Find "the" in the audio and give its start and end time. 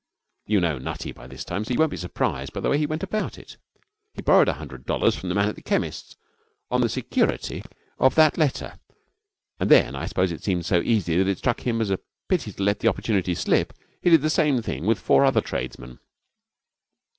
2.63-2.71, 5.29-5.35, 5.55-5.61, 6.81-6.89, 12.79-12.87, 14.23-14.31